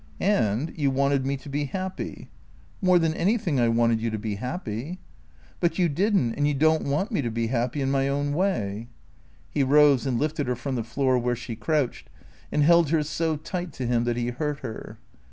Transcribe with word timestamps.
"And 0.19 0.73
you 0.75 0.89
wanted 0.89 1.27
me 1.27 1.37
to 1.37 1.47
be 1.47 1.65
happy?"" 1.65 2.27
More 2.81 2.97
than 2.97 3.13
anything 3.13 3.59
I 3.59 3.67
wanted 3.69 4.01
you 4.01 4.09
to 4.09 4.17
be 4.17 4.33
happy."" 4.37 4.97
But 5.59 5.77
you 5.77 5.89
did 5.89 6.15
n't, 6.17 6.35
and 6.35 6.47
you 6.47 6.55
don't 6.55 6.85
want 6.85 7.11
me 7.11 7.21
to 7.21 7.29
be 7.29 7.45
happy— 7.49 7.81
in 7.83 7.91
my 7.91 8.07
own 8.07 8.33
way?" 8.33 8.87
He 9.53 9.61
rose 9.61 10.07
and 10.07 10.17
lifted 10.17 10.47
her 10.47 10.55
from 10.55 10.73
the 10.73 10.83
floor 10.83 11.19
where 11.19 11.35
she 11.35 11.55
crouched, 11.55 12.09
and 12.51 12.63
held 12.63 12.89
her 12.89 13.03
so 13.03 13.35
tight 13.35 13.73
to 13.73 13.85
him 13.85 14.05
that 14.05 14.17
he 14.17 14.29
hurt 14.29 14.61
her. 14.61 14.97